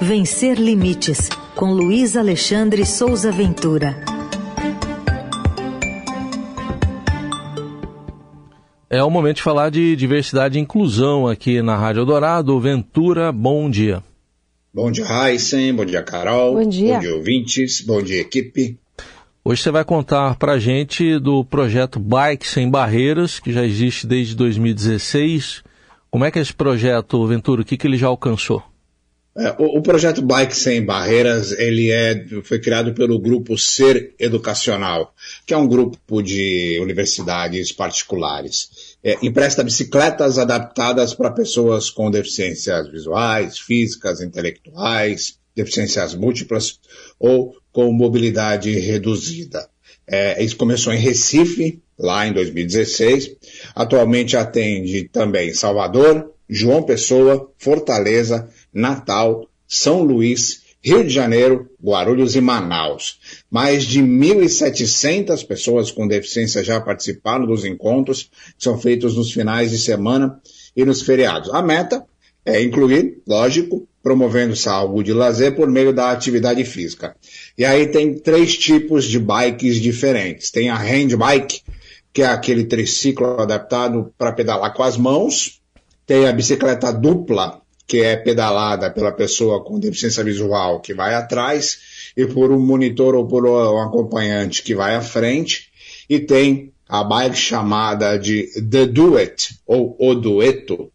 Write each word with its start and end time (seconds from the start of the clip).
Vencer 0.00 0.58
Limites, 0.58 1.28
com 1.54 1.72
Luiz 1.72 2.16
Alexandre 2.16 2.84
Souza 2.84 3.32
Ventura. 3.32 3.96
É 8.90 9.02
o 9.02 9.10
momento 9.10 9.36
de 9.36 9.42
falar 9.42 9.70
de 9.70 9.96
diversidade 9.96 10.58
e 10.58 10.62
inclusão 10.62 11.26
aqui 11.26 11.62
na 11.62 11.76
Rádio 11.76 12.04
Dourado. 12.04 12.60
Ventura, 12.60 13.32
bom 13.32 13.70
dia. 13.70 14.02
Bom 14.72 14.90
dia, 14.90 15.04
Heisen. 15.04 15.74
Bom 15.74 15.84
dia, 15.84 16.02
Carol. 16.02 16.54
Bom 16.54 16.68
dia. 16.68 16.94
Bom 16.94 17.00
dia, 17.00 17.14
ouvintes. 17.14 17.80
Bom 17.80 18.02
dia, 18.02 18.20
equipe. 18.20 18.78
Hoje 19.42 19.62
você 19.62 19.70
vai 19.70 19.84
contar 19.84 20.36
para 20.36 20.52
a 20.52 20.58
gente 20.58 21.18
do 21.18 21.44
projeto 21.44 21.98
Bike 21.98 22.46
Sem 22.46 22.70
Barreiras, 22.70 23.40
que 23.40 23.52
já 23.52 23.64
existe 23.64 24.06
desde 24.06 24.36
2016. 24.36 25.62
Como 26.10 26.24
é 26.24 26.30
que 26.30 26.38
é 26.38 26.42
esse 26.42 26.54
projeto, 26.54 27.26
Ventura? 27.26 27.62
O 27.62 27.64
que, 27.64 27.76
que 27.76 27.86
ele 27.86 27.96
já 27.96 28.08
alcançou? 28.08 28.62
É, 29.38 29.54
o, 29.58 29.82
projeto 29.82 30.22
Bike 30.22 30.56
Sem 30.56 30.82
Barreiras 30.82 31.52
ele 31.52 31.90
é, 31.90 32.24
foi 32.42 32.58
criado 32.58 32.94
pelo 32.94 33.18
grupo 33.18 33.58
Ser 33.58 34.14
Educacional, 34.18 35.14
que 35.44 35.52
é 35.52 35.56
um 35.58 35.68
grupo 35.68 36.22
de 36.22 36.78
universidades 36.80 37.70
particulares. 37.70 38.96
É, 39.04 39.14
empresta 39.22 39.62
bicicletas 39.62 40.38
adaptadas 40.38 41.12
para 41.12 41.30
pessoas 41.30 41.90
com 41.90 42.10
deficiências 42.10 42.90
visuais, 42.90 43.58
físicas, 43.58 44.22
intelectuais, 44.22 45.38
deficiências 45.54 46.14
múltiplas 46.14 46.80
ou 47.18 47.54
com 47.70 47.92
mobilidade 47.92 48.70
reduzida. 48.78 49.68
É, 50.06 50.42
isso 50.42 50.56
começou 50.56 50.94
em 50.94 50.98
Recife, 50.98 51.82
lá 51.98 52.26
em 52.26 52.32
2016. 52.32 53.36
Atualmente 53.74 54.34
atende 54.34 55.10
também 55.12 55.52
Salvador, 55.52 56.32
João 56.48 56.82
Pessoa, 56.82 57.50
Fortaleza, 57.58 58.48
Natal, 58.76 59.48
São 59.66 60.02
Luís, 60.02 60.62
Rio 60.82 61.02
de 61.02 61.10
Janeiro, 61.10 61.68
Guarulhos 61.82 62.36
e 62.36 62.40
Manaus. 62.40 63.18
Mais 63.50 63.84
de 63.84 64.00
1.700 64.00 65.44
pessoas 65.44 65.90
com 65.90 66.06
deficiência 66.06 66.62
já 66.62 66.80
participaram 66.80 67.46
dos 67.46 67.64
encontros, 67.64 68.30
que 68.56 68.62
são 68.62 68.78
feitos 68.78 69.16
nos 69.16 69.32
finais 69.32 69.70
de 69.72 69.78
semana 69.78 70.40
e 70.76 70.84
nos 70.84 71.02
feriados. 71.02 71.52
A 71.52 71.60
meta 71.60 72.04
é 72.44 72.62
incluir, 72.62 73.18
lógico, 73.26 73.88
promovendo 74.00 74.54
saúde 74.54 75.10
e 75.10 75.14
lazer 75.14 75.56
por 75.56 75.68
meio 75.68 75.92
da 75.92 76.12
atividade 76.12 76.62
física. 76.64 77.16
E 77.58 77.64
aí 77.64 77.88
tem 77.88 78.14
três 78.14 78.56
tipos 78.56 79.06
de 79.06 79.18
bikes 79.18 79.80
diferentes. 79.80 80.52
Tem 80.52 80.70
a 80.70 80.76
hand 80.76 81.16
bike, 81.16 81.62
que 82.12 82.22
é 82.22 82.26
aquele 82.26 82.64
triciclo 82.64 83.40
adaptado 83.40 84.14
para 84.16 84.30
pedalar 84.30 84.72
com 84.72 84.84
as 84.84 84.96
mãos. 84.96 85.60
Tem 86.06 86.28
a 86.28 86.32
bicicleta 86.32 86.92
dupla, 86.92 87.60
que 87.86 88.02
é 88.02 88.16
pedalada 88.16 88.90
pela 88.90 89.12
pessoa 89.12 89.62
com 89.62 89.78
deficiência 89.78 90.24
visual 90.24 90.80
que 90.80 90.92
vai 90.92 91.14
atrás 91.14 91.78
e 92.16 92.26
por 92.26 92.50
um 92.50 92.58
monitor 92.58 93.14
ou 93.14 93.26
por 93.26 93.46
um 93.46 93.80
acompanhante 93.80 94.62
que 94.62 94.74
vai 94.74 94.94
à 94.94 95.00
frente. 95.00 95.70
E 96.08 96.18
tem 96.18 96.72
a 96.88 97.02
bike 97.02 97.36
chamada 97.36 98.16
de 98.16 98.48
The 98.70 98.86
Duet, 98.86 99.58
ou 99.66 99.96
O 99.98 100.14
Dueto, 100.14 100.90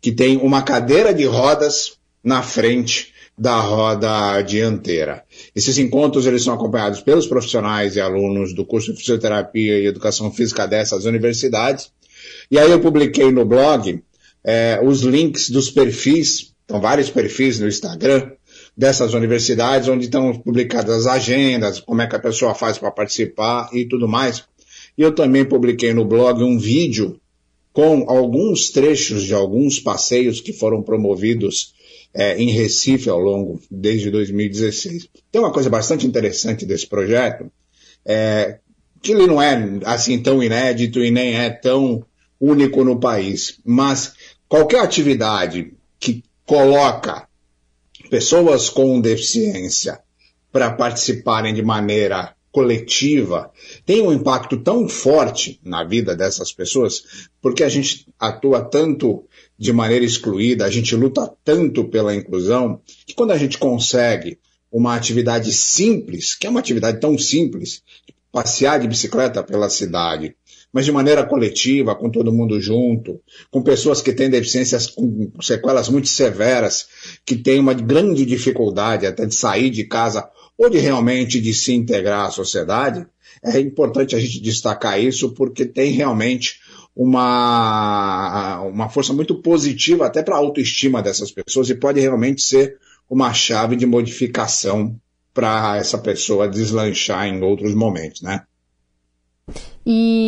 que 0.00 0.12
tem 0.12 0.36
uma 0.38 0.62
cadeira 0.62 1.14
de 1.14 1.24
rodas 1.24 1.96
na 2.22 2.42
frente 2.42 3.14
da 3.38 3.60
roda 3.60 4.40
dianteira. 4.42 5.22
Esses 5.54 5.78
encontros 5.78 6.26
eles 6.26 6.42
são 6.42 6.54
acompanhados 6.54 7.00
pelos 7.00 7.26
profissionais 7.26 7.96
e 7.96 8.00
alunos 8.00 8.54
do 8.54 8.64
curso 8.64 8.92
de 8.92 8.98
Fisioterapia 8.98 9.78
e 9.78 9.86
Educação 9.86 10.32
Física 10.32 10.66
dessas 10.66 11.04
universidades. 11.04 11.92
E 12.50 12.58
aí 12.58 12.70
eu 12.70 12.80
publiquei 12.80 13.30
no 13.30 13.44
blog 13.44 14.02
é, 14.46 14.80
os 14.80 15.02
links 15.02 15.50
dos 15.50 15.68
perfis, 15.68 16.54
então 16.64 16.80
vários 16.80 17.10
perfis 17.10 17.58
no 17.58 17.66
Instagram 17.66 18.30
dessas 18.76 19.12
universidades, 19.12 19.88
onde 19.88 20.04
estão 20.04 20.38
publicadas 20.38 21.04
as 21.04 21.06
agendas, 21.06 21.80
como 21.80 22.00
é 22.00 22.06
que 22.06 22.14
a 22.14 22.20
pessoa 22.20 22.54
faz 22.54 22.78
para 22.78 22.92
participar 22.92 23.68
e 23.72 23.84
tudo 23.84 24.06
mais. 24.06 24.44
E 24.96 25.02
eu 25.02 25.12
também 25.12 25.44
publiquei 25.44 25.92
no 25.92 26.04
blog 26.04 26.44
um 26.44 26.58
vídeo 26.58 27.20
com 27.72 28.08
alguns 28.08 28.70
trechos 28.70 29.24
de 29.24 29.34
alguns 29.34 29.80
passeios 29.80 30.40
que 30.40 30.52
foram 30.52 30.80
promovidos 30.80 31.74
é, 32.14 32.38
em 32.40 32.50
Recife 32.50 33.10
ao 33.10 33.18
longo 33.18 33.60
desde 33.70 34.10
2016. 34.10 35.08
Tem 35.30 35.40
uma 35.40 35.52
coisa 35.52 35.68
bastante 35.68 36.06
interessante 36.06 36.64
desse 36.64 36.86
projeto, 36.86 37.50
é, 38.04 38.58
que 39.02 39.12
ele 39.12 39.26
não 39.26 39.42
é 39.42 39.80
assim 39.84 40.18
tão 40.22 40.42
inédito 40.42 41.02
e 41.02 41.10
nem 41.10 41.34
é 41.34 41.50
tão 41.50 42.04
único 42.40 42.84
no 42.84 42.98
país, 42.98 43.58
mas 43.64 44.12
qualquer 44.48 44.80
atividade 44.80 45.72
que 45.98 46.22
coloca 46.44 47.28
pessoas 48.10 48.68
com 48.68 49.00
deficiência 49.00 50.00
para 50.52 50.70
participarem 50.70 51.52
de 51.52 51.62
maneira 51.62 52.34
coletiva 52.52 53.52
tem 53.84 54.00
um 54.00 54.12
impacto 54.12 54.56
tão 54.56 54.88
forte 54.88 55.60
na 55.62 55.84
vida 55.84 56.16
dessas 56.16 56.52
pessoas, 56.52 57.28
porque 57.42 57.62
a 57.62 57.68
gente 57.68 58.06
atua 58.18 58.62
tanto 58.62 59.24
de 59.58 59.72
maneira 59.72 60.04
excluída, 60.04 60.64
a 60.64 60.70
gente 60.70 60.96
luta 60.96 61.30
tanto 61.44 61.84
pela 61.84 62.14
inclusão, 62.14 62.80
que 63.06 63.14
quando 63.14 63.32
a 63.32 63.38
gente 63.38 63.58
consegue 63.58 64.38
uma 64.72 64.94
atividade 64.94 65.52
simples, 65.52 66.34
que 66.34 66.46
é 66.46 66.50
uma 66.50 66.60
atividade 66.60 66.98
tão 66.98 67.18
simples, 67.18 67.82
passear 68.32 68.80
de 68.80 68.88
bicicleta 68.88 69.42
pela 69.42 69.68
cidade, 69.68 70.34
mas 70.72 70.84
de 70.84 70.92
maneira 70.92 71.24
coletiva, 71.24 71.94
com 71.94 72.10
todo 72.10 72.32
mundo 72.32 72.60
junto, 72.60 73.20
com 73.50 73.62
pessoas 73.62 74.02
que 74.02 74.12
têm 74.12 74.28
deficiências 74.28 74.88
com 74.88 75.30
sequelas 75.40 75.88
muito 75.88 76.08
severas, 76.08 76.86
que 77.24 77.36
têm 77.36 77.58
uma 77.58 77.74
grande 77.74 78.26
dificuldade 78.26 79.06
até 79.06 79.24
de 79.24 79.34
sair 79.34 79.70
de 79.70 79.84
casa 79.84 80.28
ou 80.58 80.68
de 80.68 80.78
realmente 80.78 81.40
de 81.40 81.54
se 81.54 81.72
integrar 81.72 82.26
à 82.26 82.30
sociedade, 82.30 83.06
é 83.42 83.60
importante 83.60 84.16
a 84.16 84.18
gente 84.18 84.40
destacar 84.40 85.00
isso 85.00 85.32
porque 85.32 85.64
tem 85.64 85.92
realmente 85.92 86.60
uma, 86.94 88.62
uma 88.62 88.88
força 88.88 89.12
muito 89.12 89.34
positiva 89.42 90.06
até 90.06 90.22
para 90.22 90.34
a 90.34 90.38
autoestima 90.38 91.02
dessas 91.02 91.30
pessoas 91.30 91.68
e 91.68 91.74
pode 91.74 92.00
realmente 92.00 92.42
ser 92.42 92.78
uma 93.08 93.32
chave 93.34 93.76
de 93.76 93.86
modificação 93.86 94.98
para 95.34 95.76
essa 95.76 95.98
pessoa 95.98 96.48
deslanchar 96.48 97.26
em 97.26 97.42
outros 97.42 97.74
momentos, 97.74 98.22
né? 98.22 98.42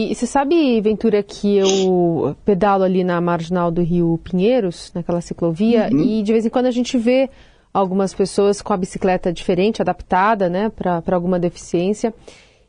E 0.08 0.14
você 0.14 0.26
sabe, 0.26 0.80
Ventura, 0.80 1.22
que 1.22 1.58
eu 1.58 2.34
pedalo 2.42 2.82
ali 2.82 3.04
na 3.04 3.20
marginal 3.20 3.70
do 3.70 3.82
Rio 3.82 4.18
Pinheiros, 4.24 4.90
naquela 4.94 5.20
ciclovia, 5.20 5.90
uhum. 5.92 6.00
e 6.00 6.22
de 6.22 6.32
vez 6.32 6.46
em 6.46 6.48
quando 6.48 6.64
a 6.64 6.70
gente 6.70 6.96
vê 6.96 7.28
algumas 7.74 8.14
pessoas 8.14 8.62
com 8.62 8.72
a 8.72 8.76
bicicleta 8.78 9.30
diferente, 9.30 9.82
adaptada, 9.82 10.48
né, 10.48 10.70
para 10.70 11.14
alguma 11.14 11.38
deficiência. 11.38 12.14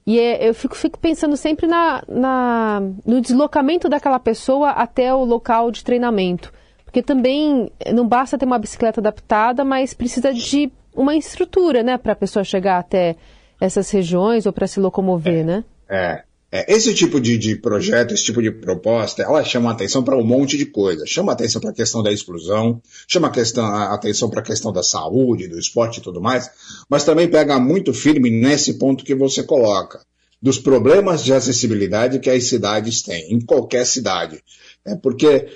E 0.05 0.19
é, 0.19 0.49
eu 0.49 0.53
fico, 0.53 0.75
fico, 0.75 0.99
pensando 0.99 1.37
sempre 1.37 1.65
na, 1.65 2.03
na, 2.09 2.81
no 3.05 3.21
deslocamento 3.21 3.87
daquela 3.87 4.19
pessoa 4.19 4.71
até 4.71 5.13
o 5.13 5.23
local 5.23 5.71
de 5.71 5.83
treinamento. 5.83 6.51
Porque 6.83 7.01
também 7.01 7.71
não 7.93 8.05
basta 8.05 8.37
ter 8.37 8.45
uma 8.45 8.59
bicicleta 8.59 8.99
adaptada, 8.99 9.63
mas 9.63 9.93
precisa 9.93 10.33
de 10.33 10.69
uma 10.93 11.15
estrutura, 11.15 11.83
né, 11.83 11.97
para 11.97 12.11
a 12.11 12.17
pessoa 12.17 12.43
chegar 12.43 12.79
até 12.79 13.15
essas 13.61 13.89
regiões 13.91 14.45
ou 14.45 14.51
para 14.51 14.67
se 14.67 14.79
locomover, 14.79 15.39
é, 15.39 15.43
né? 15.43 15.63
É, 15.89 16.23
é, 16.51 16.73
esse 16.73 16.93
tipo 16.95 17.19
de, 17.21 17.37
de, 17.37 17.55
projeto, 17.55 18.13
esse 18.13 18.23
tipo 18.23 18.41
de 18.41 18.49
proposta, 18.49 19.21
ela 19.21 19.43
chama 19.43 19.71
atenção 19.71 20.03
para 20.03 20.17
um 20.17 20.23
monte 20.23 20.57
de 20.57 20.65
coisa. 20.65 21.05
Chama 21.05 21.31
atenção 21.31 21.61
para 21.61 21.69
a 21.69 21.73
questão 21.73 22.01
da 22.01 22.11
exclusão, 22.11 22.81
chama 23.07 23.27
a, 23.27 23.31
questão, 23.31 23.63
a 23.65 23.93
atenção 23.93 24.29
para 24.29 24.39
a 24.39 24.43
questão 24.43 24.73
da 24.73 24.81
saúde, 24.81 25.47
do 25.47 25.59
esporte 25.59 25.99
e 25.99 26.01
tudo 26.01 26.19
mais, 26.19 26.49
mas 26.89 27.03
também 27.03 27.29
pega 27.29 27.59
muito 27.59 27.93
firme 27.93 28.31
nesse 28.31 28.75
ponto 28.79 29.03
que 29.03 29.13
você 29.13 29.43
coloca, 29.43 30.01
dos 30.41 30.57
problemas 30.57 31.23
de 31.23 31.33
acessibilidade 31.33 32.19
que 32.19 32.29
as 32.29 32.45
cidades 32.45 33.03
têm, 33.03 33.31
em 33.33 33.39
qualquer 33.39 33.85
cidade. 33.85 34.41
É 34.83 34.95
porque 34.95 35.47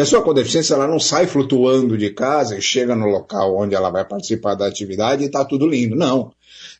pessoa 0.00 0.22
com 0.22 0.32
deficiência 0.32 0.72
ela 0.72 0.88
não 0.88 0.98
sai 0.98 1.26
flutuando 1.26 1.98
de 1.98 2.08
casa 2.08 2.56
e 2.56 2.62
chega 2.62 2.96
no 2.96 3.06
local 3.06 3.54
onde 3.54 3.74
ela 3.74 3.90
vai 3.90 4.02
participar 4.02 4.54
da 4.54 4.66
atividade 4.66 5.22
e 5.22 5.26
está 5.26 5.44
tudo 5.44 5.66
lindo. 5.66 5.94
Não 5.94 6.32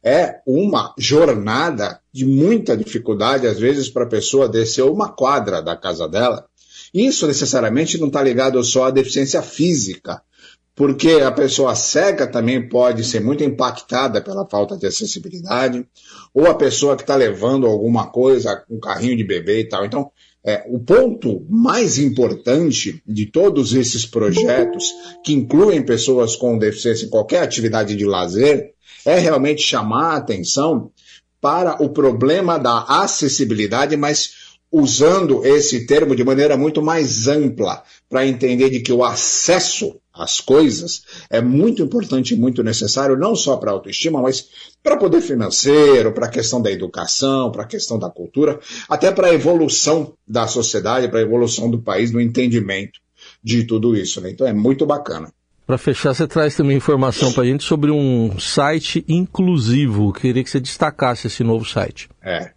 é 0.02 0.40
uma 0.46 0.94
jornada 0.96 2.00
de 2.10 2.24
muita 2.24 2.74
dificuldade, 2.74 3.46
às 3.46 3.58
vezes, 3.58 3.90
para 3.90 4.04
a 4.04 4.08
pessoa 4.08 4.48
descer 4.48 4.84
uma 4.84 5.10
quadra 5.10 5.60
da 5.60 5.76
casa 5.76 6.08
dela. 6.08 6.46
Isso 6.94 7.26
necessariamente 7.26 7.98
não 7.98 8.06
está 8.06 8.22
ligado 8.22 8.64
só 8.64 8.84
à 8.84 8.90
deficiência 8.90 9.42
física, 9.42 10.22
porque 10.74 11.20
a 11.22 11.30
pessoa 11.30 11.74
cega 11.74 12.26
também 12.26 12.66
pode 12.66 13.04
ser 13.04 13.20
muito 13.20 13.44
impactada 13.44 14.22
pela 14.22 14.48
falta 14.48 14.78
de 14.78 14.86
acessibilidade, 14.86 15.86
ou 16.32 16.46
a 16.46 16.54
pessoa 16.54 16.96
que 16.96 17.02
está 17.02 17.14
levando 17.14 17.66
alguma 17.66 18.06
coisa, 18.06 18.64
um 18.70 18.80
carrinho 18.80 19.18
de 19.18 19.24
bebê 19.24 19.60
e 19.60 19.68
tal. 19.68 19.84
Então, 19.84 20.10
é, 20.44 20.64
o 20.68 20.78
ponto 20.78 21.44
mais 21.48 21.98
importante 21.98 23.02
de 23.06 23.26
todos 23.26 23.74
esses 23.74 24.06
projetos 24.06 24.84
que 25.22 25.32
incluem 25.32 25.84
pessoas 25.84 26.34
com 26.34 26.58
deficiência 26.58 27.06
em 27.06 27.10
qualquer 27.10 27.42
atividade 27.42 27.94
de 27.94 28.06
lazer 28.06 28.72
é 29.04 29.18
realmente 29.18 29.62
chamar 29.62 30.14
a 30.14 30.16
atenção 30.16 30.90
para 31.40 31.82
o 31.82 31.90
problema 31.90 32.58
da 32.58 32.82
acessibilidade, 32.82 33.96
mas 33.96 34.50
usando 34.72 35.44
esse 35.44 35.86
termo 35.86 36.14
de 36.14 36.22
maneira 36.22 36.56
muito 36.56 36.80
mais 36.82 37.26
ampla, 37.26 37.82
para 38.08 38.26
entender 38.26 38.70
de 38.70 38.80
que 38.80 38.92
o 38.92 39.04
acesso 39.04 40.00
as 40.20 40.40
coisas 40.40 41.02
é 41.28 41.40
muito 41.40 41.82
importante 41.82 42.34
e 42.34 42.36
muito 42.36 42.62
necessário, 42.62 43.16
não 43.16 43.34
só 43.34 43.56
para 43.56 43.70
a 43.70 43.74
autoestima, 43.74 44.20
mas 44.20 44.48
para 44.82 44.96
poder 44.96 45.20
financeiro, 45.20 46.12
para 46.12 46.26
a 46.26 46.30
questão 46.30 46.60
da 46.60 46.70
educação, 46.70 47.50
para 47.50 47.62
a 47.62 47.66
questão 47.66 47.98
da 47.98 48.10
cultura, 48.10 48.58
até 48.88 49.10
para 49.10 49.28
a 49.28 49.34
evolução 49.34 50.14
da 50.26 50.46
sociedade, 50.46 51.08
para 51.08 51.20
a 51.20 51.22
evolução 51.22 51.70
do 51.70 51.80
país, 51.80 52.10
no 52.10 52.20
entendimento 52.20 53.00
de 53.42 53.64
tudo 53.64 53.96
isso. 53.96 54.20
Né? 54.20 54.30
Então 54.30 54.46
é 54.46 54.52
muito 54.52 54.86
bacana. 54.86 55.32
Para 55.66 55.78
fechar, 55.78 56.12
você 56.12 56.26
traz 56.26 56.56
também 56.56 56.76
informação 56.76 57.32
para 57.32 57.44
a 57.44 57.46
gente 57.46 57.62
sobre 57.62 57.92
um 57.92 58.40
site 58.40 59.04
inclusivo. 59.06 60.12
Queria 60.12 60.42
que 60.42 60.50
você 60.50 60.58
destacasse 60.58 61.28
esse 61.28 61.44
novo 61.44 61.64
site. 61.64 62.08
É. 62.20 62.50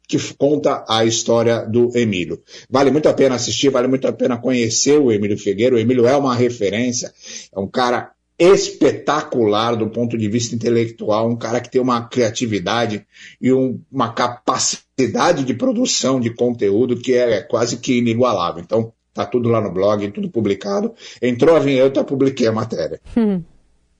que 0.06 0.18
conta 0.34 0.84
a 0.88 1.04
história 1.04 1.66
do 1.66 1.96
Emílio. 1.96 2.42
Vale 2.68 2.90
muito 2.90 3.08
a 3.08 3.14
pena 3.14 3.34
assistir, 3.34 3.70
vale 3.70 3.88
muito 3.88 4.08
a 4.08 4.12
pena 4.12 4.38
conhecer 4.38 4.98
o 4.98 5.12
Emílio 5.12 5.38
Figueiredo. 5.38 5.76
O 5.76 5.78
Emílio 5.78 6.06
é 6.06 6.16
uma 6.16 6.34
referência, 6.34 7.12
é 7.54 7.58
um 7.58 7.68
cara 7.68 8.10
espetacular 8.38 9.74
do 9.74 9.88
ponto 9.88 10.16
de 10.16 10.28
vista 10.28 10.54
intelectual, 10.54 11.28
um 11.28 11.36
cara 11.36 11.60
que 11.60 11.70
tem 11.70 11.80
uma 11.80 12.06
criatividade 12.06 13.04
e 13.40 13.52
um, 13.52 13.80
uma 13.90 14.12
capacidade 14.12 15.44
de 15.44 15.54
produção 15.54 16.20
de 16.20 16.30
conteúdo 16.30 16.96
que 16.96 17.14
é 17.14 17.40
quase 17.40 17.78
que 17.78 17.98
inigualável. 17.98 18.62
Então, 18.62 18.92
tá 19.12 19.26
tudo 19.26 19.48
lá 19.48 19.60
no 19.60 19.72
blog, 19.72 20.08
tudo 20.12 20.30
publicado. 20.30 20.94
Entrou 21.20 21.56
a 21.56 21.58
vinheta, 21.58 22.04
publiquei 22.04 22.46
a 22.46 22.52
matéria. 22.52 23.00
Hum. 23.16 23.42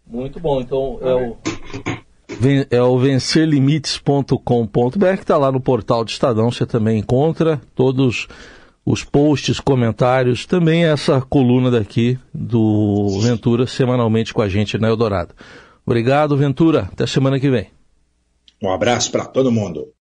Muito 0.07 0.39
bom. 0.41 0.61
Então, 0.61 0.99
é 1.03 1.15
o, 1.15 1.37
é 2.71 2.83
o 2.83 2.99
vencerlimites.com.br 2.99 5.17
que 5.17 5.23
está 5.23 5.37
lá 5.37 5.51
no 5.51 5.61
portal 5.61 6.05
do 6.05 6.11
Estadão. 6.11 6.51
Você 6.51 6.65
também 6.65 6.99
encontra 6.99 7.61
todos 7.75 8.29
os 8.91 9.05
posts, 9.05 9.61
comentários, 9.61 10.47
também 10.47 10.87
essa 10.87 11.21
coluna 11.21 11.71
daqui 11.71 12.19
do 12.33 13.21
Ventura 13.21 13.67
semanalmente 13.67 14.33
com 14.33 14.41
a 14.41 14.49
gente 14.49 14.79
na 14.79 14.89
Eldorado. 14.89 15.35
Obrigado, 15.85 16.35
Ventura. 16.39 16.89
Até 16.91 17.07
semana 17.07 17.39
que 17.39 17.51
vem. 17.51 17.67
Um 18.63 18.73
abraço 18.73 19.13
para 19.13 19.27
todo 19.27 19.53
mundo. 19.53 19.93